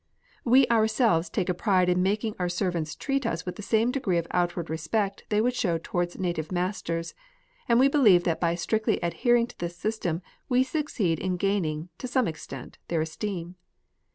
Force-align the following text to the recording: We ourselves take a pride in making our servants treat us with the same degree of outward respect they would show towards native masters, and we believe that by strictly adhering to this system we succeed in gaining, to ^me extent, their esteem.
We 0.43 0.65
ourselves 0.65 1.29
take 1.29 1.47
a 1.47 1.53
pride 1.53 1.87
in 1.87 2.01
making 2.01 2.33
our 2.39 2.49
servants 2.49 2.95
treat 2.95 3.23
us 3.23 3.45
with 3.45 3.55
the 3.55 3.61
same 3.61 3.91
degree 3.91 4.17
of 4.17 4.25
outward 4.31 4.67
respect 4.67 5.23
they 5.29 5.39
would 5.41 5.53
show 5.53 5.77
towards 5.77 6.17
native 6.17 6.51
masters, 6.51 7.13
and 7.69 7.79
we 7.79 7.87
believe 7.87 8.23
that 8.23 8.41
by 8.41 8.55
strictly 8.55 8.99
adhering 9.03 9.45
to 9.45 9.57
this 9.59 9.77
system 9.77 10.23
we 10.49 10.63
succeed 10.63 11.19
in 11.19 11.37
gaining, 11.37 11.89
to 11.99 12.07
^me 12.07 12.27
extent, 12.27 12.79
their 12.87 13.01
esteem. 13.01 13.57